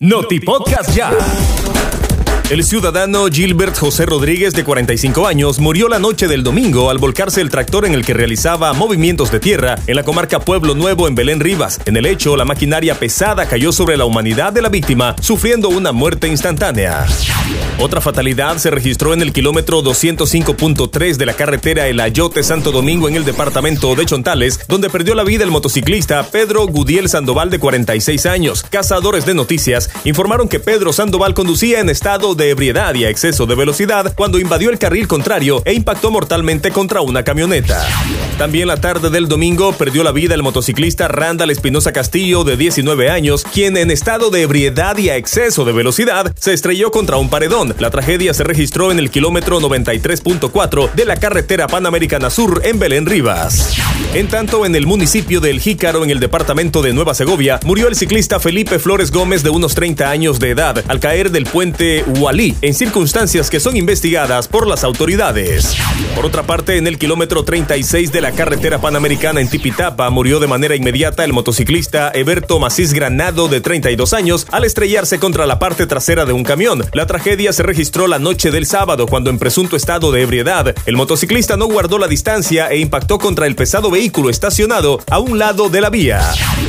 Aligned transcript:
Noti 0.00 0.38
Podcast 0.38 0.94
Ya. 0.94 1.10
El 2.50 2.62
ciudadano 2.62 3.26
Gilbert 3.26 3.76
José 3.76 4.06
Rodríguez, 4.06 4.54
de 4.54 4.62
45 4.62 5.26
años, 5.26 5.58
murió 5.58 5.88
la 5.88 5.98
noche 5.98 6.28
del 6.28 6.44
domingo 6.44 6.88
al 6.88 6.98
volcarse 6.98 7.40
el 7.40 7.50
tractor 7.50 7.84
en 7.84 7.94
el 7.94 8.04
que 8.06 8.14
realizaba 8.14 8.72
movimientos 8.74 9.32
de 9.32 9.40
tierra 9.40 9.74
en 9.88 9.96
la 9.96 10.04
comarca 10.04 10.38
Pueblo 10.38 10.76
Nuevo 10.76 11.08
en 11.08 11.16
Belén 11.16 11.40
Rivas. 11.40 11.80
En 11.84 11.96
el 11.96 12.06
hecho, 12.06 12.36
la 12.36 12.44
maquinaria 12.44 12.94
pesada 12.94 13.48
cayó 13.48 13.72
sobre 13.72 13.96
la 13.96 14.04
humanidad 14.04 14.52
de 14.52 14.62
la 14.62 14.68
víctima, 14.68 15.16
sufriendo 15.20 15.68
una 15.68 15.90
muerte 15.90 16.28
instantánea. 16.28 17.04
Otra 17.80 18.00
fatalidad 18.00 18.58
se 18.58 18.72
registró 18.72 19.14
en 19.14 19.22
el 19.22 19.32
kilómetro 19.32 19.84
205.3 19.84 21.14
de 21.14 21.26
la 21.26 21.34
carretera 21.34 21.86
El 21.86 22.00
Ayote 22.00 22.42
Santo 22.42 22.72
Domingo 22.72 23.08
en 23.08 23.14
el 23.14 23.24
departamento 23.24 23.94
de 23.94 24.04
Chontales, 24.04 24.58
donde 24.66 24.90
perdió 24.90 25.14
la 25.14 25.22
vida 25.22 25.44
el 25.44 25.52
motociclista 25.52 26.24
Pedro 26.24 26.66
Gudiel 26.66 27.08
Sandoval 27.08 27.50
de 27.50 27.60
46 27.60 28.26
años. 28.26 28.64
Cazadores 28.64 29.26
de 29.26 29.34
noticias 29.34 29.90
informaron 30.04 30.48
que 30.48 30.58
Pedro 30.58 30.92
Sandoval 30.92 31.34
conducía 31.34 31.78
en 31.78 31.88
estado 31.88 32.34
de 32.34 32.50
ebriedad 32.50 32.96
y 32.96 33.04
a 33.04 33.10
exceso 33.10 33.46
de 33.46 33.54
velocidad 33.54 34.12
cuando 34.16 34.40
invadió 34.40 34.70
el 34.70 34.78
carril 34.80 35.06
contrario 35.06 35.62
e 35.64 35.72
impactó 35.72 36.10
mortalmente 36.10 36.72
contra 36.72 37.00
una 37.00 37.22
camioneta. 37.22 37.86
También 38.38 38.66
la 38.66 38.80
tarde 38.80 39.08
del 39.10 39.28
domingo 39.28 39.72
perdió 39.72 40.02
la 40.02 40.10
vida 40.10 40.34
el 40.34 40.42
motociclista 40.42 41.06
Randall 41.06 41.52
Espinosa 41.52 41.92
Castillo 41.92 42.42
de 42.42 42.56
19 42.56 43.08
años, 43.08 43.44
quien 43.44 43.76
en 43.76 43.92
estado 43.92 44.30
de 44.30 44.42
ebriedad 44.42 44.98
y 44.98 45.10
a 45.10 45.16
exceso 45.16 45.64
de 45.64 45.72
velocidad 45.72 46.34
se 46.36 46.52
estrelló 46.52 46.90
contra 46.90 47.18
un 47.18 47.30
paredón. 47.30 47.67
La 47.78 47.90
tragedia 47.90 48.34
se 48.34 48.44
registró 48.44 48.92
en 48.92 48.98
el 48.98 49.10
kilómetro 49.10 49.60
93.4 49.60 50.92
de 50.92 51.04
la 51.04 51.16
carretera 51.16 51.66
Panamericana 51.66 52.30
Sur 52.30 52.62
en 52.64 52.78
Belén 52.78 53.06
Rivas. 53.06 53.76
En 54.14 54.28
tanto, 54.28 54.66
en 54.66 54.74
el 54.74 54.86
municipio 54.86 55.40
del 55.40 55.60
Jícaro, 55.60 56.04
en 56.04 56.10
el 56.10 56.20
departamento 56.20 56.82
de 56.82 56.92
Nueva 56.92 57.14
Segovia, 57.14 57.58
murió 57.64 57.88
el 57.88 57.96
ciclista 57.96 58.38
Felipe 58.40 58.78
Flores 58.78 59.10
Gómez 59.10 59.42
de 59.42 59.50
unos 59.50 59.74
30 59.74 60.10
años 60.10 60.38
de 60.38 60.50
edad 60.50 60.84
al 60.88 61.00
caer 61.00 61.30
del 61.30 61.44
puente 61.44 62.04
en 62.60 62.74
circunstancias 62.74 63.48
que 63.48 63.58
son 63.58 63.76
investigadas 63.76 64.48
por 64.48 64.66
las 64.66 64.84
autoridades. 64.84 65.76
Por 66.14 66.26
otra 66.26 66.42
parte, 66.42 66.76
en 66.76 66.86
el 66.86 66.98
kilómetro 66.98 67.44
36 67.44 68.12
de 68.12 68.20
la 68.20 68.32
carretera 68.32 68.80
panamericana 68.80 69.40
en 69.40 69.48
Tipitapa 69.48 70.10
murió 70.10 70.40
de 70.40 70.46
manera 70.46 70.76
inmediata 70.76 71.24
el 71.24 71.32
motociclista 71.32 72.10
Eberto 72.14 72.58
Macís 72.58 72.92
Granado 72.92 73.48
de 73.48 73.60
32 73.60 74.12
años 74.12 74.46
al 74.50 74.64
estrellarse 74.64 75.18
contra 75.18 75.46
la 75.46 75.58
parte 75.58 75.86
trasera 75.86 76.24
de 76.24 76.32
un 76.32 76.44
camión. 76.44 76.84
La 76.92 77.06
tragedia 77.06 77.52
se 77.58 77.64
registró 77.64 78.06
la 78.06 78.20
noche 78.20 78.52
del 78.52 78.66
sábado 78.66 79.08
cuando 79.08 79.30
en 79.30 79.38
presunto 79.40 79.74
estado 79.74 80.12
de 80.12 80.22
ebriedad 80.22 80.76
el 80.86 80.96
motociclista 80.96 81.56
no 81.56 81.66
guardó 81.66 81.98
la 81.98 82.06
distancia 82.06 82.68
e 82.68 82.78
impactó 82.78 83.18
contra 83.18 83.48
el 83.48 83.56
pesado 83.56 83.90
vehículo 83.90 84.30
estacionado 84.30 85.00
a 85.10 85.18
un 85.18 85.40
lado 85.40 85.68
de 85.68 85.80
la 85.80 85.90
vía. 85.90 86.20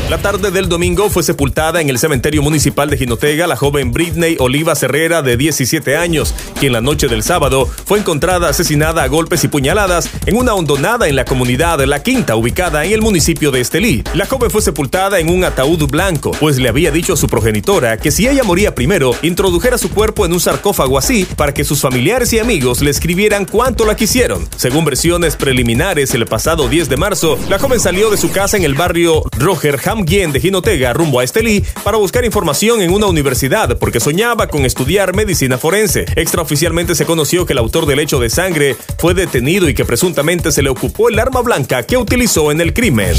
La 0.09 0.17
tarde 0.17 0.49
del 0.49 0.67
domingo 0.67 1.11
fue 1.11 1.21
sepultada 1.21 1.81
en 1.81 1.89
el 1.91 1.99
cementerio 1.99 2.41
municipal 2.41 2.89
de 2.89 2.97
Jinotega 2.97 3.45
la 3.45 3.55
joven 3.55 3.91
Britney 3.91 4.37
Oliva 4.39 4.73
Herrera 4.73 5.21
de 5.21 5.37
17 5.37 5.95
años, 5.97 6.33
quien 6.59 6.73
la 6.73 6.81
noche 6.81 7.07
del 7.07 7.21
sábado 7.21 7.69
fue 7.85 7.99
encontrada 7.99 8.49
asesinada 8.49 9.03
a 9.03 9.07
golpes 9.07 9.43
y 9.43 9.49
puñaladas 9.49 10.09
en 10.25 10.35
una 10.35 10.55
hondonada 10.55 11.07
en 11.07 11.15
la 11.15 11.25
comunidad 11.25 11.79
La 11.81 12.01
Quinta, 12.01 12.35
ubicada 12.35 12.85
en 12.85 12.93
el 12.93 13.03
municipio 13.03 13.51
de 13.51 13.61
Estelí. 13.61 14.03
La 14.15 14.25
joven 14.25 14.49
fue 14.49 14.63
sepultada 14.63 15.19
en 15.19 15.29
un 15.29 15.43
ataúd 15.43 15.87
blanco, 15.87 16.31
pues 16.39 16.57
le 16.57 16.69
había 16.69 16.89
dicho 16.89 17.13
a 17.13 17.17
su 17.17 17.27
progenitora 17.27 17.97
que 17.97 18.09
si 18.09 18.27
ella 18.27 18.43
moría 18.43 18.73
primero, 18.73 19.11
introdujera 19.21 19.77
su 19.77 19.91
cuerpo 19.91 20.25
en 20.25 20.33
un 20.33 20.39
sarcófago 20.39 20.97
así 20.97 21.27
para 21.37 21.53
que 21.53 21.63
sus 21.63 21.81
familiares 21.81 22.33
y 22.33 22.39
amigos 22.39 22.81
le 22.81 22.89
escribieran 22.89 23.45
cuánto 23.45 23.85
la 23.85 23.95
quisieron. 23.95 24.47
Según 24.55 24.85
versiones 24.85 25.35
preliminares, 25.35 26.15
el 26.15 26.25
pasado 26.25 26.67
10 26.67 26.89
de 26.89 26.97
marzo, 26.97 27.37
la 27.47 27.59
joven 27.59 27.79
salió 27.79 28.09
de 28.09 28.17
su 28.17 28.31
casa 28.31 28.57
en 28.57 28.63
el 28.63 28.73
barrio 28.73 29.21
Roger 29.37 29.77
Hamgien 29.99 30.31
de 30.31 30.39
Jinotega 30.39 30.93
rumbo 30.93 31.19
a 31.19 31.23
Estelí 31.23 31.63
para 31.83 31.97
buscar 31.97 32.25
información 32.25 32.81
en 32.81 32.91
una 32.91 33.07
universidad 33.07 33.77
porque 33.77 33.99
soñaba 33.99 34.47
con 34.47 34.65
estudiar 34.65 35.15
medicina 35.15 35.29
medicina 35.29 35.59
forense. 35.59 36.05
Extraoficialmente 36.15 36.95
se 36.95 37.05
conoció 37.05 37.45
que 37.45 37.53
el 37.53 37.59
autor 37.59 37.85
del 37.85 37.99
hecho 37.99 38.19
de 38.19 38.31
sangre 38.31 38.75
fue 38.97 39.13
detenido 39.13 39.69
y 39.69 39.75
que 39.75 39.85
presuntamente 39.85 40.51
se 40.51 40.63
le 40.63 40.69
ocupó 40.69 41.07
el 41.07 41.19
arma 41.19 41.41
blanca 41.41 41.83
que 41.83 41.97
utilizó 41.97 42.51
en 42.51 42.61
el 42.61 42.73
crimen. 42.73 43.15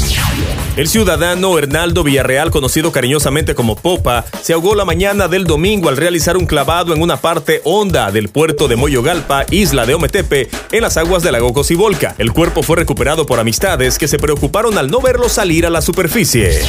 El 0.75 0.89
ciudadano 0.89 1.57
Hernaldo 1.57 2.03
Villarreal, 2.03 2.51
conocido 2.51 2.91
cariñosamente 2.91 3.55
como 3.55 3.77
Popa, 3.77 4.25
se 4.41 4.51
ahogó 4.51 4.75
la 4.75 4.83
mañana 4.83 5.29
del 5.29 5.45
domingo 5.45 5.87
al 5.87 5.95
realizar 5.95 6.35
un 6.35 6.45
clavado 6.45 6.93
en 6.93 7.01
una 7.01 7.15
parte 7.15 7.61
honda 7.63 8.11
del 8.11 8.27
puerto 8.27 8.67
de 8.67 8.75
Moyogalpa, 8.75 9.45
isla 9.49 9.85
de 9.85 9.93
Ometepe, 9.93 10.49
en 10.71 10.81
las 10.81 10.97
aguas 10.97 11.23
del 11.23 11.31
lago 11.31 11.53
Cocibolca. 11.53 12.15
El 12.17 12.33
cuerpo 12.33 12.61
fue 12.61 12.75
recuperado 12.75 13.25
por 13.25 13.39
amistades 13.39 13.97
que 13.97 14.09
se 14.09 14.19
preocuparon 14.19 14.77
al 14.77 14.91
no 14.91 14.99
verlo 14.99 15.29
salir 15.29 15.65
a 15.65 15.69
la 15.69 15.81
superficie. 15.81 16.61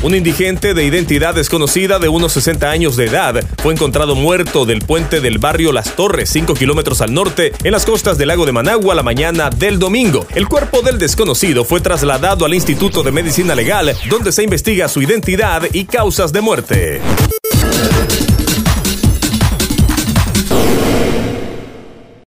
Un 0.00 0.14
indigente 0.14 0.74
de 0.74 0.84
identidad 0.84 1.34
desconocida 1.34 1.98
de 1.98 2.08
unos 2.08 2.32
60 2.32 2.70
años 2.70 2.96
de 2.96 3.06
edad 3.06 3.44
fue 3.60 3.74
encontrado 3.74 4.14
muerto 4.14 4.64
del 4.64 4.80
puente 4.80 5.20
del 5.20 5.38
barrio 5.38 5.72
Las 5.72 5.96
Torres, 5.96 6.30
5 6.30 6.54
kilómetros 6.54 7.00
al 7.00 7.12
norte, 7.12 7.52
en 7.64 7.72
las 7.72 7.84
costas 7.84 8.16
del 8.16 8.28
lago 8.28 8.46
de 8.46 8.52
Managua 8.52 8.94
la 8.94 9.02
mañana 9.02 9.50
del 9.50 9.80
domingo. 9.80 10.24
El 10.36 10.46
cuerpo 10.46 10.82
del 10.82 10.98
desconocido 10.98 11.64
fue 11.64 11.80
trasladado 11.80 12.44
al 12.44 12.54
Instituto 12.54 13.02
de 13.02 13.10
Medicina 13.10 13.56
Legal, 13.56 13.96
donde 14.08 14.30
se 14.30 14.44
investiga 14.44 14.88
su 14.88 15.02
identidad 15.02 15.62
y 15.72 15.84
causas 15.86 16.32
de 16.32 16.40
muerte. 16.42 17.00